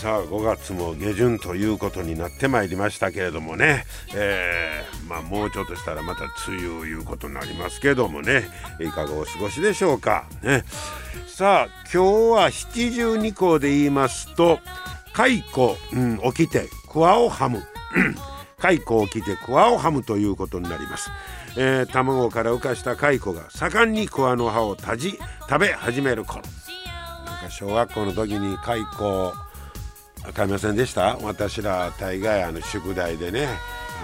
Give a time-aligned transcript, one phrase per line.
[0.00, 8.44] さあ5月も下旬ということになってまいりましたけれどもね、えー、まあ、もうちょっとしたらまた梅雨いうことになりますけどもね。
[8.80, 10.24] いかがお過ごしでしょうか。
[10.42, 10.64] ね。
[11.26, 14.58] さあ今日は七十二項で言いますと
[15.12, 17.62] 蚕、うん、起きて桑をはむ。
[18.56, 21.10] 蚕起きて桑をはむということになります、
[21.58, 26.42] えー、卵から浮かした蚕が盛んに桑の葉をたじ食べ始める頃。
[27.26, 28.80] なんか小学校の時に開
[30.26, 31.16] 校買いませんでした？
[31.22, 33.48] 私ら大概あの宿題でね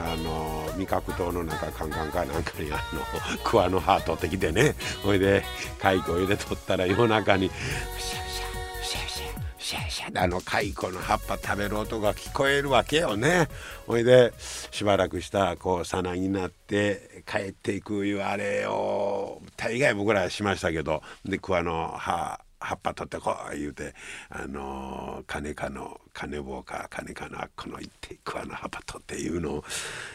[0.05, 3.03] あの味覚糖の中カンカンかなんかにあの
[3.45, 5.43] 桑の葉取ってきてねほいで
[5.81, 9.27] 蚕入れとったら夜中にシャシャシャシャ
[9.59, 13.49] シャシャあの蚕の葉っぱ食べる音が聞こえるわけよね
[13.87, 14.33] ほいで
[14.71, 23.95] しばらくしたこうさなぎになって帰っていくいうあれを大概僕らはしましたけどで桑の葉葉っぱ取ってこい言うて
[24.29, 29.65] あの金かの金棒か金かのこの行って桑の葉っぱ取っていうのを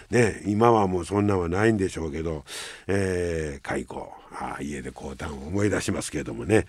[0.10, 2.44] ね今はもうそんなはないんでしょうけど、
[2.88, 3.86] えー、蚕
[4.34, 6.66] あ家で講談を思い出しますけれどもね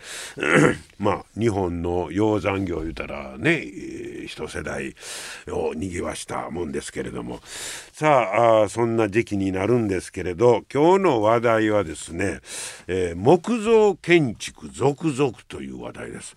[0.98, 4.94] まあ日本の養蚕業言うたらね一世代
[5.48, 7.40] をにぎわしたもんですけれども
[7.92, 12.40] さあそんな時期になるんですけれど今日の話題はですね、
[12.86, 16.36] えー、木造建築続々という話題です。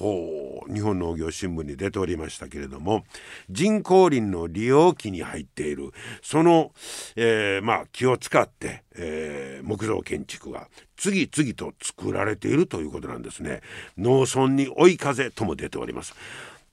[0.00, 0.72] ほう。
[0.72, 3.04] 日本農業新聞に出ておりましたけれども
[3.50, 5.92] 人工林の利用期に入っている。
[6.22, 6.72] その、
[7.16, 13.60] えー、まあ木を使って、えー、木造建築が次々と作られているということなんですね。
[13.98, 16.14] 農村に追い風とも出ております。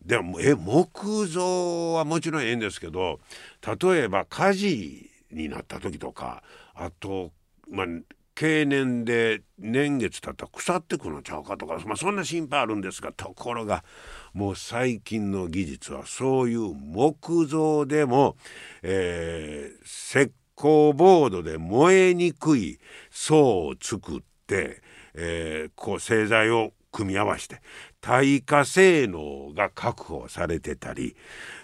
[0.06, 3.20] でもえ木造はもちろんええんですけど
[3.82, 7.32] 例えば火事になった時とかあと
[7.70, 7.88] まあ
[8.38, 13.84] 経年で年月経ったら腐ってくのちゃうかとか、まあ、そんな心配あるんですがところが
[14.32, 18.38] もう最近の技術はそういう木造でも、
[18.84, 22.78] えー、石膏ボードで燃えにくい
[23.10, 24.84] 層を作って、
[25.16, 27.60] えー、こう製材を組み合わせて
[28.08, 31.14] 耐火性能が確保されてたり、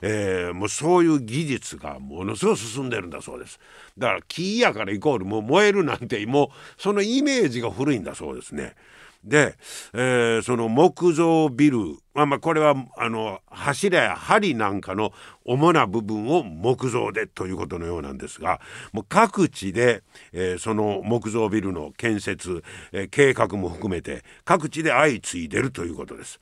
[0.02, 3.62] えー、もうそういう技術がものすごい進んでるんだそうです
[3.98, 8.76] だから木やからイコールもう燃えるなんてもうそのイメージが古いんだそうですね。
[9.24, 9.56] で、
[9.94, 11.80] えー、その木造ビル、
[12.14, 15.14] まあ、まあこれはあの柱や梁なんかの
[15.46, 18.60] 主な部分を木造でということのようなんですが
[18.92, 26.40] もう各地で、えー、その木造ビルの建設、えー、計画も含めて各地で相次いでるということです。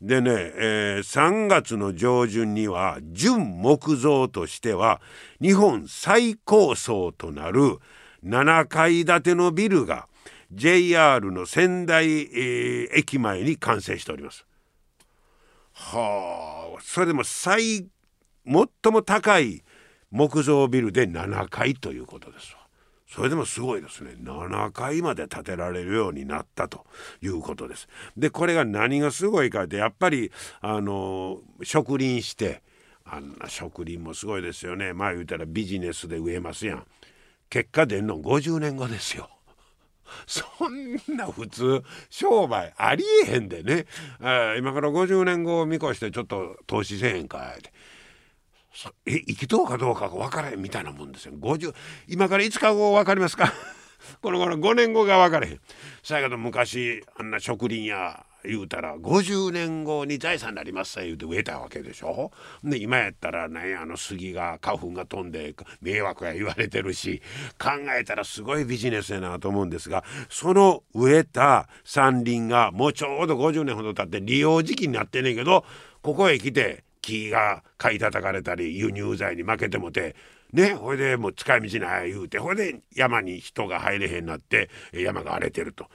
[0.00, 5.02] でね、えー、3月の上旬には純木造としては
[5.42, 7.78] 日本最高層となる
[8.24, 10.08] 7階建てのビルが
[10.52, 14.44] JR の仙台、えー、駅前に完成しております。
[15.72, 17.86] はあそれでも最
[18.44, 19.62] 最も高い
[20.10, 22.56] 木造ビルで7階ということです
[23.08, 26.86] それでもすごいですね7階まで建てられるようになったと
[27.22, 27.88] いうことです。
[28.16, 30.30] でこれが何がすごいかってやっぱり
[30.60, 32.62] あの植林して
[33.04, 36.86] あんな植林もすごいですよねまあ言うたらビジネスで植えますやん
[37.48, 39.28] 結果出んの50年後ですよ。
[40.26, 43.86] そんな普通商売ありえへんでね、
[44.58, 47.72] 今から50年後を見越してちょっと投資せえへんかって。
[49.04, 51.32] え生きとうかどうかが分からへんみたいなもんですよ。
[51.34, 51.74] 50
[52.08, 53.52] 今から5日後分かりますか？
[54.22, 55.60] この頃5年後が分からへん。
[56.02, 62.30] そやけど昔あんな植林や言うたら50年後に財産になりますさ言うて植えたわけでしょ。
[62.64, 67.22] で今やったらねあの杉が花粉が飛んで迷惑や言われてるし
[67.58, 75.64] 考えたらすごいビジネスやなと思うんですがその植えた山林がもうちょうど50年ほど経って利用時期になってんねんけど
[76.02, 80.16] ここへ来て木が買い叩かれたり輸入材に負けてもて
[80.52, 85.86] ねほいでもう使い道ない言うてほいで山に人が入れへんなって山が荒れてると。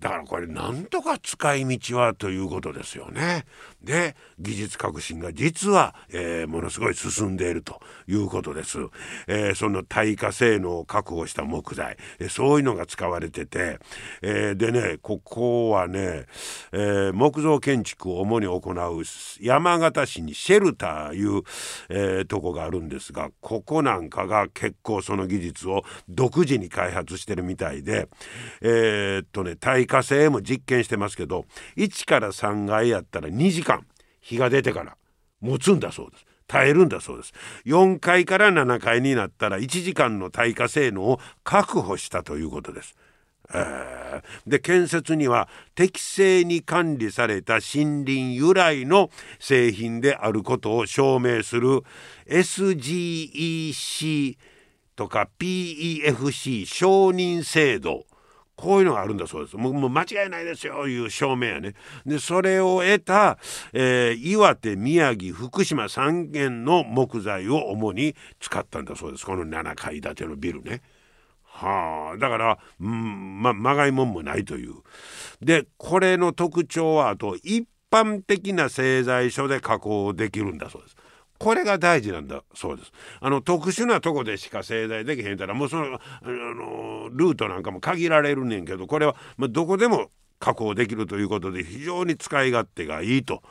[0.00, 3.44] だからこれなんとか使い道はということですよね。
[3.84, 8.78] で技術革新が実は、えー、ものすごい進んでいるということです。
[9.26, 13.78] えー、その耐火性能を確保した木材、えー、そういうのが使われてて、
[14.22, 16.26] え、でねここはね、
[16.72, 19.04] え、木造建築を主に行う
[19.40, 21.42] 山形市にシェルターいう、
[21.88, 28.08] え、とこがあるんですがここなんかが結構その技術を独自に開発してるみたいで
[28.60, 31.44] え、っとね耐火性も実験してますけど
[31.76, 33.73] 1から3階やったら2時間
[34.24, 34.96] 日が出てから
[35.40, 36.26] 持つんだそうです。
[36.46, 37.32] 耐えるんだそうです
[37.64, 42.94] 4階から7階になったら1時間の耐火性能を確保したということです。
[43.52, 51.82] えー、で建設には適正に管理された森林由来の製品であることを証明する
[52.26, 54.38] SGEC
[54.96, 58.06] とか PEFC 承認制度
[58.56, 59.56] こういうのがあるんだそうです。
[59.56, 61.74] もうもう間違いないですよいう証明やね。
[62.06, 63.38] でそれを得た、
[63.72, 70.82] えー、岩手宮城福島3軒の木材を主に使ったんだそうですこの7階建てのビルね。
[71.42, 74.74] はあだから、うん、ままがいもんもないという。
[75.40, 80.96] でこれの特徴はあと一般的な製材所で加工できるんだそうです。
[81.44, 82.90] これが大事なんだそうです。
[83.20, 93.42] あの特殊なとこでしか製材できへんたらもうそのあのルートなんかも限られるねんけどこれは、まあ、どこでも加工できるということで非常に使い勝手がいいと。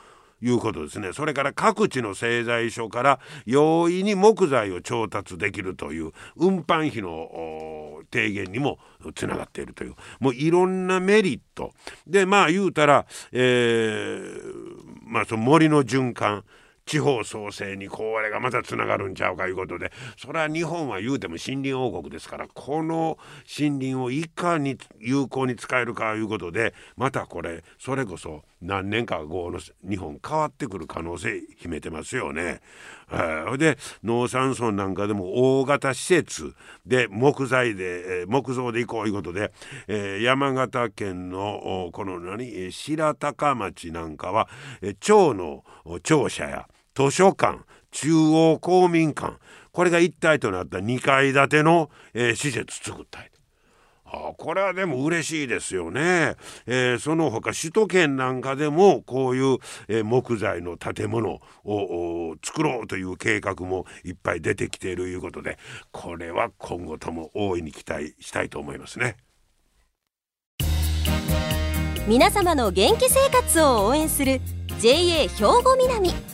[0.42, 8.78] いうことですねそれから各地の製材所から容易に木材を調達できるという運搬費の低減にも
[9.14, 11.72] つながっているというもういろんなメリット
[12.06, 14.42] でまあ言うたら、えー、
[15.06, 16.44] まあその森の循環
[16.86, 23.18] 地方創生にこれがまたつながるんちゃうかいうことでそれは日本は言うても森林王国ですからこの
[23.58, 32.60] 森林をいかに有効に使えるかいうことでまたこれそれこそ何年か後の日本変わってくる可能性秘めてますよね。
[33.58, 36.54] で農山村なんかでも大型施設
[36.86, 39.52] で木材で、木造で行こういうことで、
[40.22, 44.48] 山形県のこの何白鷹町なんかは、
[45.00, 45.64] 町の
[46.02, 47.60] 庁舎や図書館
[47.90, 49.38] 中央公民館。
[49.72, 53.22] これが一体となった2階建ての、えー、施設作った。
[53.22, 53.34] り。
[54.06, 56.36] あこれはでも嬉しいですよね、
[56.66, 59.58] えー、その他首都圏なんかでもこういう、
[59.88, 65.58] えー、木材の建物を作ろうという計画もいっぱい出てきているいうことで
[65.90, 69.16] これは今後とも大いに期待したいと思いますね。
[72.06, 74.40] 皆様の元気生活を応援する
[74.78, 76.33] JA 兵庫南。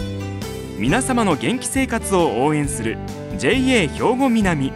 [0.81, 2.97] 皆様の元気生活を応援する
[3.37, 4.73] JA 兵庫南。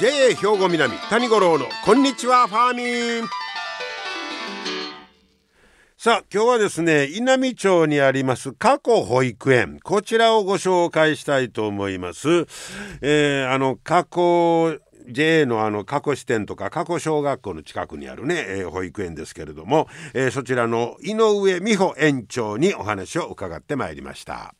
[0.00, 3.28] JA 兵庫南谷五郎のこんにちはファーミン。
[5.98, 9.78] さあ今日はですね稲美町にあります過去保育園。
[9.82, 12.46] こちらをご紹介したいと思います、
[13.02, 24.54] えー、あの過去 JA のあの過去支店とか過去小学校の近くにあるね、えー、保育園ですけれども、えー、そちらの井上美穂園長にお話を伺ってまいりました。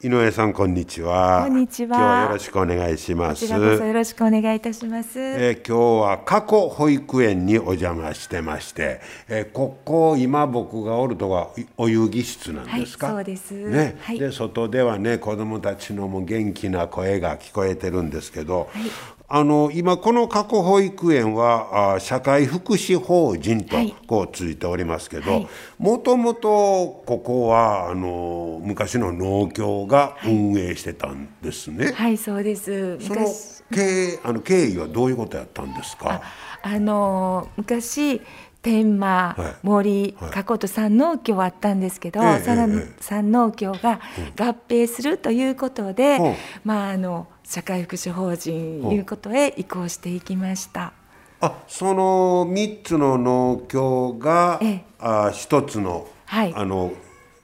[0.00, 1.42] 井上さんこんにちは。
[1.48, 1.98] こんにちは。
[1.98, 3.40] 今日はよろしくお願いします。
[3.40, 5.18] こちらこそよろしくお願いいたします。
[5.18, 13.12] えー、今日は過去保育園にお邪魔してまして、えー、ここ今僕がおるとはお遊戯室なんですか？
[13.12, 13.50] はい、そうです。
[13.54, 18.90] ね、はい、で外ではね子供たちのも元気な声が聞こえてるんですけど、はい、
[19.30, 31.86] あの今この過去保育園はあ社会福祉法人とこうついておりますけどもともとここはあの昔の農協が運営してたんですね。
[31.86, 32.98] はい、はい、そうです。
[33.00, 33.26] その
[33.70, 36.22] 経あの経緯はどういうことやったんですか？
[36.62, 38.22] あの昔
[38.62, 44.00] 天満、はい、森、加古と三農協あったんですけど、ええ、三農協が
[44.36, 46.28] 合併するということで、う。
[46.30, 50.92] ん、まああの社会福祉法人いうことへ移行していきました。
[51.40, 56.92] あその3つの農協が、ええ、あ1つの,、はい、あの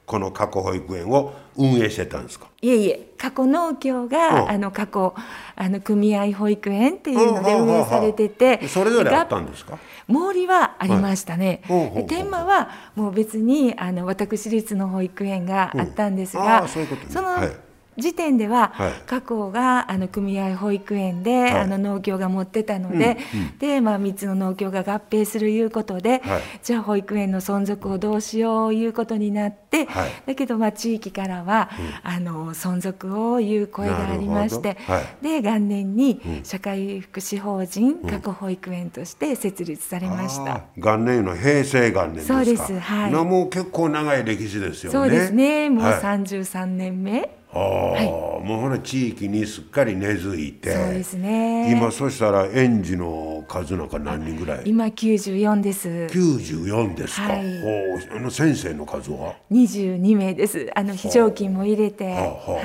[0.05, 2.49] この過去保育園を運営してたんですか？
[2.61, 3.15] いえいえ。
[3.17, 4.47] 過去農協が、う。
[4.47, 5.15] ん、あの過去
[5.57, 9.79] あの組合保育園っていうので運営されてて、それぞれあったんですか？
[10.07, 16.69] 毛利はありましたね、はい、天満はもう別にあの私立の保育園があったんですが、うん。
[16.69, 17.64] そね、その、はい
[17.97, 18.73] 時点では、
[19.07, 31.71] 過去があの組合保育園で、はい、あの農協が持ってたので、うんうん、で、まあ、3つの農協が合併するいうことで、はい、じゃあ保育園の存続をどうしよういうことになって、はい、だけどまあ地域からは、
[32.05, 34.77] うん、あの存続をいう声がありまして、
[35.23, 42.79] で元年に社会福祉法人過去保育園として設立されました、うん、元年の平成元年そうです。
[42.79, 43.13] はい。
[43.13, 44.99] もう結構長い歴史ですよね。
[44.99, 45.71] そうですね。
[45.71, 48.05] もう33年目、あはい、
[48.45, 51.71] もうほら地域にすっかり根付いてそうですね。
[51.71, 54.63] 今そしたら園児の数なんか何人ぐらい？
[54.67, 55.89] 今94です。
[55.89, 57.43] 94ですか、はい、
[58.17, 60.69] あの先生の数は？22名です。
[60.75, 62.61] あの非常勤も入れて、はあは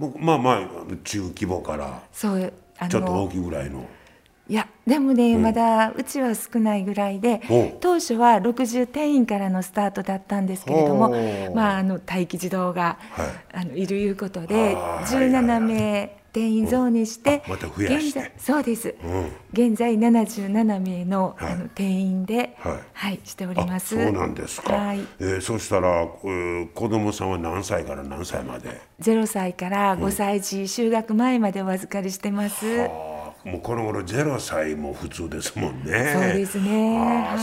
[0.00, 0.68] あ、はい、まあまあ
[1.04, 2.52] 中規模からそう
[2.88, 3.84] ちょっと大きいぐらいの。
[4.48, 7.40] いやでもね、うん、まだうちは少ないぐらいで
[7.80, 11.10] 当初は60定員からのスタートだったんですけれども、
[11.54, 18.32] まあ、あの待機児童が、はい、あのいるいうことで17名定員増にして、また増やして。
[18.38, 22.78] そうです、うん、現在77名の,、あの定員で、はい。
[22.94, 24.02] はい、しております。
[24.02, 25.00] そうなんですか、はい。
[25.20, 32.64] えー、そしたら、えー、子供さんは何歳から何歳まで？0歳から5歳児、就学前までお預かりしてます。
[33.44, 36.12] もうこの頃ゼロ歳も普通ですもんね。
[36.12, 36.98] そうですね。
[36.98, 37.38] ああ、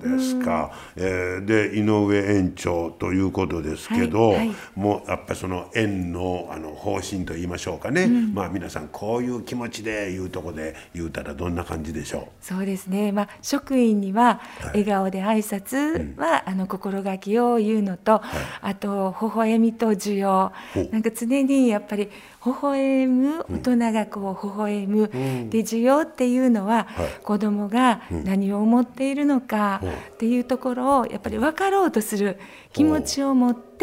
[0.00, 0.72] そうですか。
[0.96, 8.04] うん、えー、で井上園長ということですけど、はいはい、もうやっぱりその園のあの方針と言いましょうかね。
[8.04, 12.44] うん、まあ皆さんこういう気持ちで言うとこで言うたらどんな感じでしょう？
[12.44, 13.12] そうですね。
[13.12, 18.22] まあ職員には笑顔で挨拶は、はい、あの心がけを言うのと、
[18.60, 20.52] あと微笑みと需要、
[20.90, 22.08] なんか常にやっぱり
[22.46, 29.80] 微笑む大人がこう微笑む、うん、で需要っていうのは、はい、子どもが何を思っているのか
[30.12, 32.38] っていうところをやっぱり分かろうとする
[32.72, 33.73] 気持ちを持って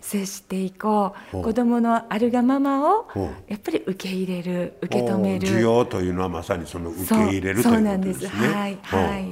[0.00, 1.42] 接していこう。
[1.42, 3.06] 子どものあるがままを
[3.48, 5.48] やっぱり受け入れる受け止める。
[5.48, 8.28] 需要というのはまさにその受け入れるということですね。
[8.48, 9.24] はいはい。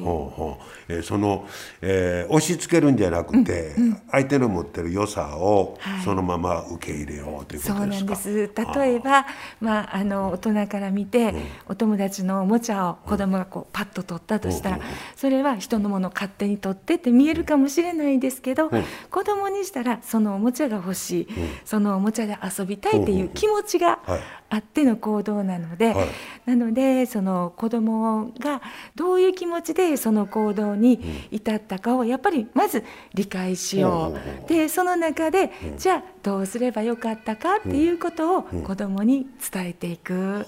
[0.88, 1.47] えー、その、
[1.81, 8.50] えー、押し付けるんじゃなくて、うんうん、相手の持ってる良さをそのまま受け入れようということですか、そうなんです。
[8.76, 9.26] 例えば
[9.61, 14.81] まあ、あの大人から見て、うん、お友達のおもちゃを子供がこうパッと取ったとしたら、
[15.16, 21.28] それは人のものを勝手に取ってって見えるかもしれないですけど、うん、子供にしたらそのおもちゃが欲しい、
[21.64, 24.00] そのおもちゃで遊びたいっていう気持ちが
[24.52, 26.09] あっての行動なので、はい、
[26.44, 28.61] なのでその子どもが
[28.94, 40.47] どういう気持ちでその行動に至ったかをやっぱりまず理解しよう、でその中で、じゃあどうすればよかったかっていうことを子どもに伝えていく、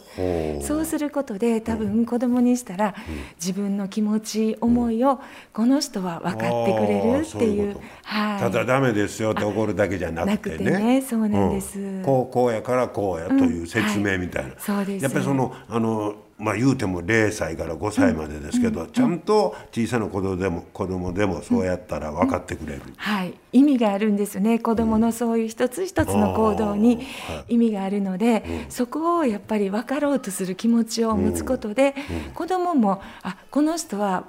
[0.62, 2.94] そうすることで多分子どもにしたら、
[3.37, 5.20] 自分の気持ち思いを
[5.54, 7.76] この人は分かってくれるっていう。
[8.04, 10.78] はい、ただダメですよって怒るだけじゃなくてね。
[10.78, 11.02] ね。
[11.02, 14.52] そうなんです、うん、こうこうやからこうやという説明みたいな。
[14.58, 15.02] そうです。
[15.02, 23.34] やっぱりそのあのまあ言うても0歳から5歳までですけど、うん、ちゃんと小さな子供でも子供でもそうやったら分かってくれる、うん、はい。
[23.52, 24.58] 意味があるんですね。
[24.58, 27.06] 子供のそういう一つ一つの行動に
[27.48, 31.94] 意味があるので、うん、そこをやっぱり分かろうとする気持ちを持つことで、
[32.28, 34.24] うん、子供もあこの人は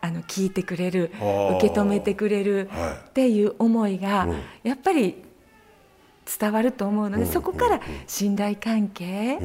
[0.00, 2.68] あの聞いてくれる受け止めてくれる
[3.08, 4.26] っていう思いが
[4.64, 5.31] やっぱり
[6.38, 9.38] 伝わると思うので、そこから信頼関係、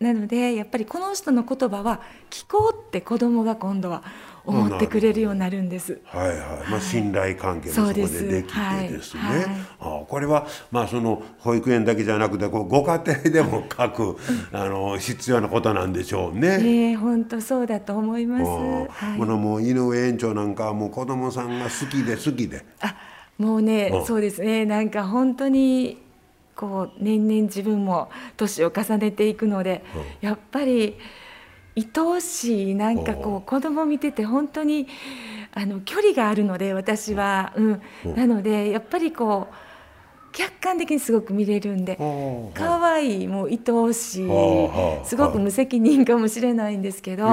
[0.00, 4.02] なのでやっぱりこの人の言葉は聞こうって子供が今度は
[4.46, 6.00] 思ってくれるようになるんです。
[6.06, 6.38] はいはい。
[6.70, 8.08] まあ信頼関係もそこでで
[8.42, 9.22] きてですね。
[9.22, 9.48] はいはい、
[9.80, 14.16] あこれはまあその保育園だけじゃなくてこうご家庭でも書く、
[14.52, 16.58] あの必要なことなんでしょうね。
[16.62, 18.44] ええ本当そうだと思います。
[18.44, 22.64] はい、このもう井上園長なんかはもう子供さんが好きで好きで。
[22.80, 22.96] あ
[23.40, 24.64] もうねそうですね。
[24.64, 25.98] なんか本当に。
[26.56, 29.82] こう年々自分も年を重ねていくので、
[30.20, 30.98] やっぱり
[31.74, 34.86] 愛おしいなんかこう子供見てて本当に
[35.54, 37.82] あの距離があるので私は、うん、
[38.14, 39.69] なのでやっぱりこう。
[40.32, 41.96] 客観的にすごく見れるんで
[42.54, 44.28] 可愛いもう愛おしい
[45.04, 47.30] すごく無責任かもしれないんですけど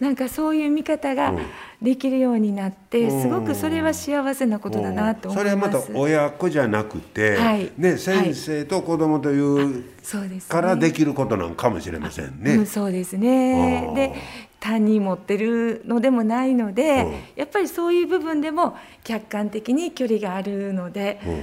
[0.00, 1.34] なんかそういう見方が
[1.80, 5.44] できるようになってすごくそれは幸せなことだなと思います。
[5.44, 7.70] それはまた親子じゃなくて、はい。
[7.78, 12.56] ね、先生と子供という、はい、からできることなんかもしれませんね。
[12.56, 13.92] うん、そうですね。
[13.94, 14.14] で
[14.60, 21.42] 単に持ってるのでもないので、うん、やっぱりそういう部分でも客観的に距離があるので、うん、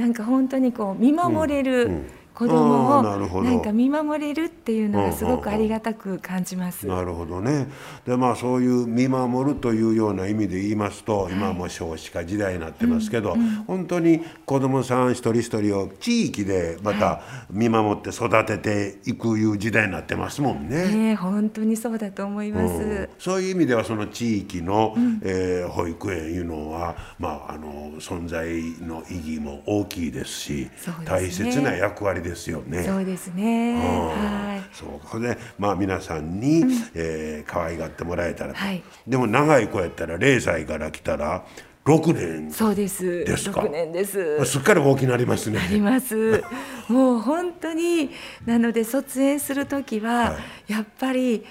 [0.00, 2.04] なんか本当にこう見守れる。
[2.44, 6.86] うん子供をなんか見守れるっていうのがすごくありがたく感じます。
[6.86, 7.68] なるほどね。
[8.06, 17.20] でまあそういう見守るというような意味で言いますと、はい、今も少子化時代になってますけど、うんうん、本当に子供さん一人一人を地域でまた
[17.50, 20.88] 見守って育てていくいう時代になってますもんね。
[20.88, 28.48] ね本当にそうだと思います、うん、そういう意味ではその地域の、うん、えー、保育園いうのはまああの存在
[28.80, 30.70] の意義も大きいですし、ね、
[31.04, 32.84] 大切な役割でですよね。
[32.84, 33.74] そうですね。
[33.76, 34.76] はい。
[34.76, 38.58] そうこれでまあ皆さんに、うん、えー、可愛がってもらえたらと。
[38.58, 41.44] はい、でも長い子やったら0歳から来たら。
[41.82, 43.62] 六年そうですですか？
[43.62, 46.44] 年ですすっかり大きなりますねなります
[46.88, 48.10] もう本当に
[48.44, 51.44] なので卒園する時は、はい、やっぱり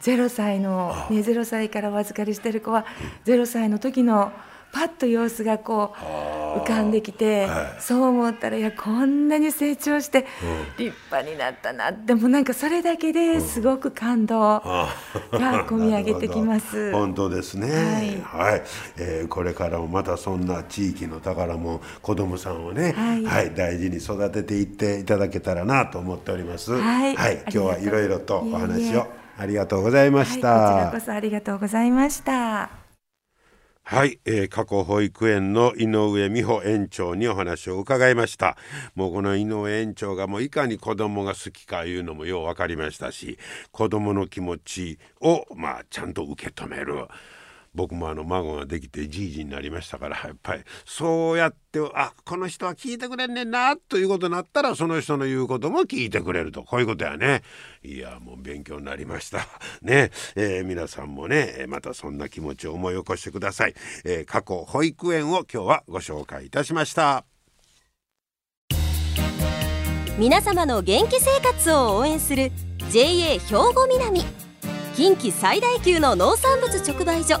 [0.00, 2.86] 0歳のね0歳からお預かりしてる子は
[3.26, 4.32] 0歳の時の
[4.74, 10.26] パッと様子がこう浮かんできて、はい、そう思ったらいやこんなに成長して
[10.76, 14.88] 立派になったな、うん、でもなんかそれだけですごく感動が
[15.68, 16.90] 込み上げてきます。
[16.92, 18.22] 本当ですね。
[18.24, 18.62] はい、はい、
[18.98, 26.72] えー、これからもまたそんな地域の宝も子供さんをね、はい、はい、大事に育てていっていただけたらなと思っております。
[26.72, 29.06] はい、はい、今日はいろいろとお話を
[29.38, 30.80] ありがとうございました。
[30.80, 32.83] こちらこそありがとうございました。
[33.86, 38.56] はい、えー、過去保育園の井上美穂園長にお話を伺いました。
[38.94, 43.38] もうこの井上園長がもういかに子供が好きかいうのもよう分かりましたし
[43.72, 47.08] 子供の気持ちをまあちゃんと受け止める。
[47.74, 56.62] 僕もあの孫ができてじいじになりましたからやっぱりそうやってあこの人は聞いてくれんねんなということになったらその人の言うことも聞いてくれると。
[56.62, 57.42] こういうことやね。
[57.82, 59.46] いやもう勉強になりました。
[59.82, 67.24] ね、えー、皆さんもねまたそんな気持ちを思い起こしてください、えー、過去保育園を今日はご紹介いたしました。
[70.16, 72.52] 皆様の元気生活を応援する
[72.92, 74.22] JA 兵庫南。
[74.94, 77.40] 近畿最大級の農産物直売所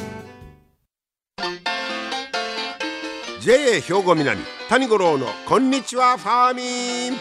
[3.41, 7.19] JA 兵庫南谷五郎のこんにちはファーミン。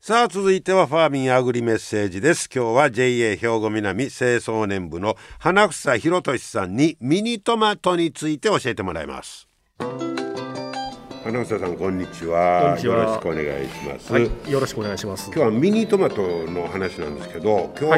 [0.00, 2.50] さあ続いてはファーミンアグリメッセージです。
[2.52, 9.48] 今日は JA 兵庫南清掃年部の花房博俊さんにミニトマトについて教えてもらいます。
[11.26, 12.78] 花房さんこんにちは。
[12.80, 15.24] よろしくお願いします、はい、よろしくお願いします。
[15.34, 17.96] 今日はミニトマトの話なんですけど今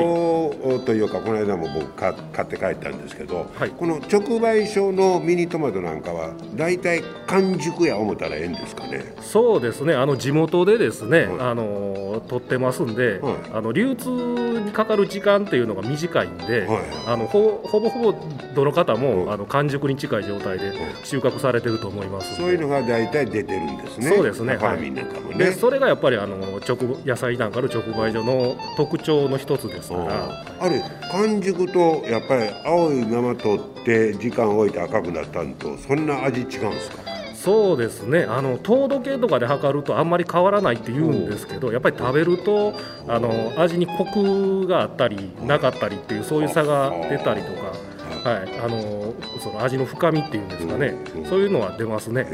[0.79, 9.05] 日というかこの間も僕買って帰ったんですけど、はい、この直売所のミニトマトなんかは大体完熟や思ったらええんですかね？
[9.21, 9.93] そうですね。
[9.93, 13.21] あの地元でですね、はい、あの取ってますんで、
[13.53, 16.67] あの流通にかかる時間っていうのが短いんで、
[17.07, 18.19] あのほほぼほぼ
[18.55, 20.73] どの方も、あの完熟に近い状態で
[21.05, 24.09] 収穫されてると思いますそういうのが大体体出てるんですね。
[24.09, 30.45] そうですねファーミンなんかもね、でそれがやっぱりあの直野菜なんかの直売所の特徴の一つですから。
[30.61, 37.03] あれ完熟とやっぱり青いまま取って時間置いて赤くなったんとそんな味違うんですか？
[37.35, 38.25] そうですね。
[38.29, 42.75] あの糖度計とかで測るとあんまり変わらないって言うんですけどやっぱり食べると
[43.07, 47.73] あの味にコクがあったりなかったりっていうそういう差が出たりとか。
[48.25, 52.23] はい、あのその味の深みっていうんですかね、うんうん、そういうのは出ますね。
[52.23, 52.33] はい。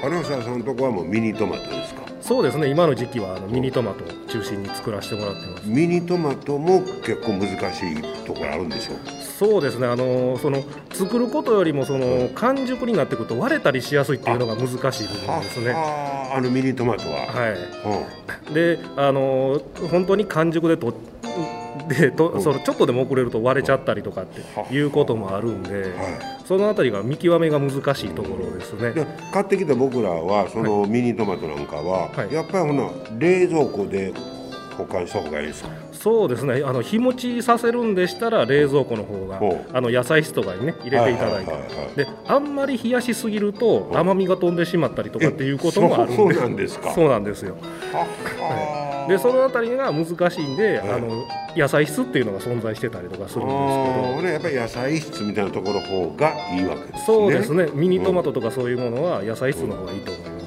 [0.00, 2.02] 花沢さんのとこはもうミニトマトですか？
[2.20, 2.68] そうですね。
[2.68, 5.68] 今の時期はあのミニトマトを中心に作らせてもらってます。
[5.68, 8.96] ミニトマトも結構難しいところあるんでしょう？
[9.22, 9.86] そうですね。
[9.86, 15.74] あのその作ることよりもその完熟になってくると割れたりしやすいっていうのが難しい部分ですね。
[15.74, 17.26] あのミニトマトは。
[17.26, 18.48] はい。
[18.48, 20.94] うん、で、あの本当に完熟でと
[21.88, 25.92] でとそのちょっとでも遅れると割れちゃったりとかっていうこともあるんで、
[26.46, 29.06] そのあたりが見極めが難しいところですね。
[29.32, 34.12] 買ってきた僕らはそのミニトマトなんかは、やっぱりほな冷蔵庫で
[34.76, 35.70] 保管した方がいいですか？
[35.92, 36.62] そうですね。
[36.64, 39.40] あの日持ちさせるんでしたら冷蔵庫の方が
[39.72, 46.16] あの野菜室とかにね入れていただいて、であんまり冷やしすぎると甘みが飛んでしまったりとかっていうこともあるんで。
[46.16, 46.92] そうなんですか。
[46.92, 47.56] そうなんですよ。
[47.92, 53.56] はでその辺りが難しいんで、あの野菜室っていうのが存在してたりとかするんです
[54.16, 57.02] けど、ね、やっぱり野菜室みたいなところ方がいいわけですね。
[57.06, 57.68] そうですね。
[57.74, 60.40] ミニトマトとかそういうものは野菜室の方がいいと思いま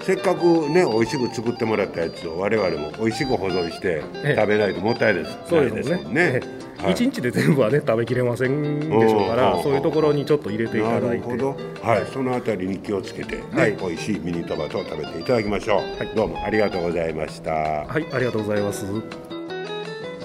[0.00, 4.02] す、せっかくね美味しく作ってもらったやつを我々も美味しく保存して
[4.36, 6.40] 食べないともったいないです、そうですね。
[6.40, 6.40] ね
[6.86, 11.26] はい、1日で全部はね食べきれませんでしょうからそういうところにちょっと入れていただいて。
[11.26, 12.06] はい。
[12.12, 17.52] そのあたりに気をつけて、はい、美味しいミニトマトを食べていただきましょう、はい、どうもありがとうございました。
[17.52, 18.86] はいありがとうございます。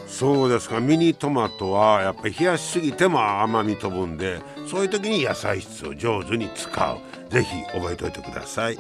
[0.07, 0.79] そうですか。
[0.79, 6.97] ミニトマトはやっぱり冷やしすぎても甘み飛ぶんでそういう時に野菜室を上手に使う。
[7.31, 8.77] ぜひ覚えておいてください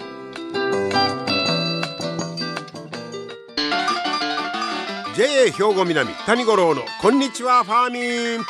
[5.21, 8.43] JA 兵庫南谷五郎のこんにちはファーミン。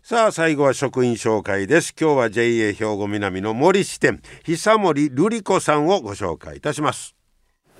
[0.00, 1.92] さあ最後は職員紹介です。
[2.00, 7.16] 今日は JA 兵庫南の森支店久森瑠璃子さんをご紹介いたします。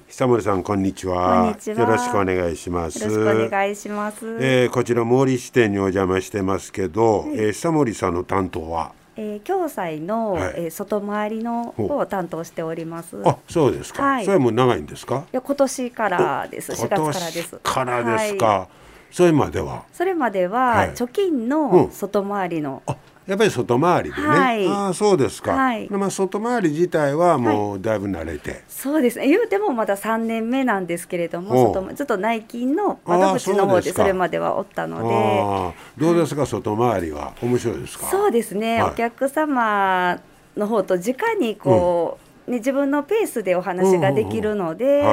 [0.08, 1.56] 久森さんこんにちは。
[1.64, 3.04] よろしくお願いします。
[3.04, 8.97] よろしくお願いします、えー、こちら森支店にお邪魔してますけど、はい、えー、久森さんの担当は？
[9.20, 13.20] えー、共済の、はい、えー、外回りのを担当しております。
[13.24, 14.00] あ、そうですか。
[14.00, 15.24] はい、それも長いんですか？
[15.32, 16.70] いや、今年からです。
[16.70, 17.58] 4月からです。
[17.60, 18.46] からですか。
[18.46, 18.68] はい、
[19.10, 19.82] それまでは？
[19.92, 22.94] それまでは、貯金の外回りの、うん、
[23.28, 29.28] やっぱり外回りでね、はい、ああそうですか、はい、まあ、外回り自体はもうだいぶ慣れて、はい、そうですね。
[29.28, 35.74] 言うてもまだ3年目なんですけれども外ずっと内勤の窓口の方でそれまではおったので。
[35.98, 37.34] どうですか、外回りは？
[37.42, 38.06] 面白いですか？
[38.06, 40.18] そうですね、お客様
[40.56, 45.04] の方と直にこう、うん、ね、自分のペースでお話ができるので、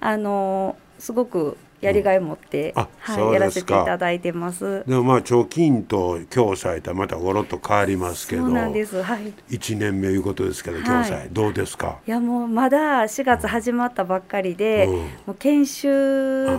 [0.00, 4.84] あのすごくやりがい持って、うん、はい、やらせていただいてます。
[4.86, 9.02] でもまあ貯金と共済とまたごろっと変わりますけど、そうなんです。
[9.02, 9.32] はい。
[9.48, 11.98] 一年目いうことですけど、共済、はい、どうですか？
[12.06, 16.58] いやもうまだ4月始まったばっかりで、うん、もう研修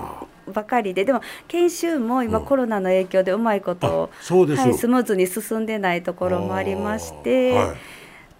[0.51, 7.77] ばかりででも研修も今コロナの影響でうまいこと、そうです、はい、スムーズに進んでないところもありまして、はい、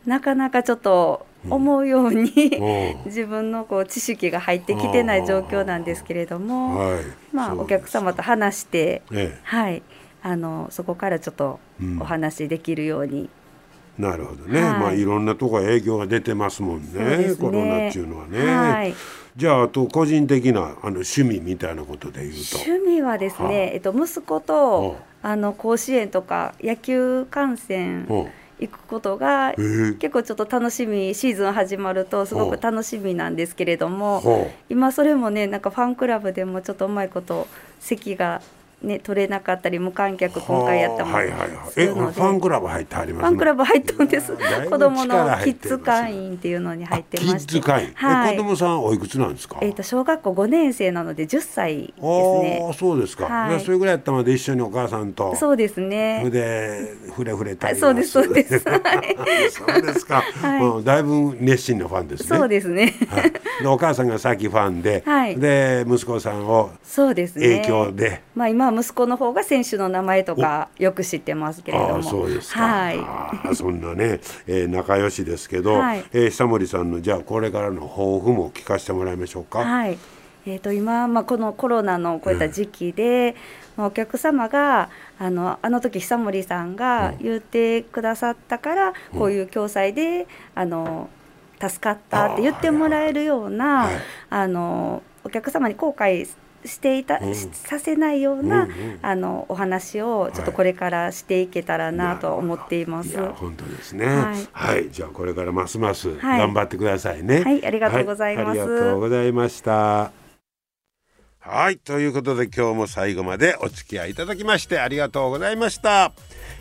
[0.06, 9.02] なかなかちょっと思うように、うん、 自分のこう知識が入ってきてない状況なんですけれども、はい、まあ、お客様と話して、
[9.44, 9.82] はい、
[10.22, 11.60] あのそこからちょっと
[12.00, 13.30] お話できるように。
[13.98, 18.46] うん、なるほどね、はい、まあいろんなとこ営業が出てますもんね、ね、コロナっていうのはね。
[18.46, 18.94] はい。
[19.36, 22.58] じゃああと個人的なあの趣味みたいなことでいうと。
[22.58, 25.36] 趣味はですね、はあ、えっと、息子とあ。
[25.36, 28.08] の甲子園とか野球観戦
[28.60, 29.54] 行くことが
[30.00, 34.22] 結構ちょっと楽しみシーズン始まるとすごく楽しみなんですけれども
[34.70, 37.48] 今それもねなんかファンクラブでもちょっとうまいこと
[37.80, 38.42] 席が
[38.82, 44.34] ね、取れなかったり無観客今回やったもん、はいはいはい、えファンクラブ入ってあります、ね、ファンクラブ入ったんです。
[44.70, 49.58] 子供のキッズ会員っていうのに入ってましてキッズ会員、はい、子供さんおいくつなんですか？
[49.62, 52.68] えっ、ー、と小学校5年生なので10歳ですね。
[52.70, 56.30] あそうですか、はい、それぐらいやったまで一緒にお母さんとそうですね。
[56.30, 58.60] でふれふれたりそうですそうです。
[59.52, 62.38] そうですか、はい、だいぶ熱心なファンですね。
[62.38, 67.58] そうですね、はい、でお母さんが先ファンで、はい、で息子さんをそうですね。
[67.58, 68.22] 影響で。
[68.36, 72.04] まあ今息子の方が選手の名前とかよく知ってますけれども。
[72.04, 79.60] そうですか、はい、そんなね、えー、仲良しですけど、はい、えー、久森さんのじゃあこれからの抱負も聞かせてもらいましょうか。
[79.60, 79.98] はい。
[80.46, 83.36] えーと、今、まあ、このコロナのこういった時期で、
[83.78, 91.10] うん、お客様があのあの時久森さんが言ってくださったから、うん、こういう共済であの
[91.62, 93.96] 助かったって言ってもらえるような、はい、
[94.30, 96.28] あのお客様に後悔
[96.66, 103.18] していた、うん、させないような、うんうん、あのお話をちょっとこれからしていけたらなと思っています。
[103.18, 104.48] はい、本当ですね、はい。
[104.52, 107.44] はい、じゃあこれからますます頑張ってくださいね。
[107.44, 110.12] はい、ありがとうございます、ありがとうございました。
[111.40, 116.12] はい、ということで今日も最後までお付き合いいただきましてありがとうございました。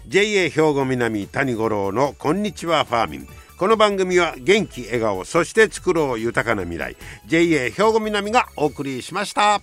[0.07, 3.29] JA 兵庫南谷五郎のこんにちはファーミン。
[3.59, 9.61] この番組は元気笑顔そして作ろう豊かな未来 JA 兵庫南がお送りしました。